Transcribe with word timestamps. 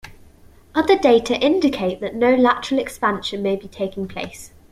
Other 0.73 0.97
data 0.97 1.35
indicate 1.37 1.99
that 2.01 2.15
no 2.15 2.33
lateral 2.33 2.79
expansion 2.81 3.43
may 3.43 3.55
be 3.55 3.67
taking 3.67 4.07
place. 4.07 4.51